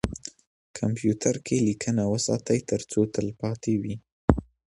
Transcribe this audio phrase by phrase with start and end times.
[0.77, 3.95] کمپیوتر کې لیکنه وساتئ ترڅو تلپاتې وي.